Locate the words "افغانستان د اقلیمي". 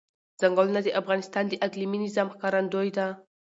1.01-1.99